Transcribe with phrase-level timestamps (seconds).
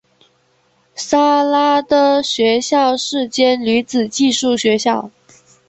[0.95, 5.11] 莎拉的学校是间女子寄宿学校。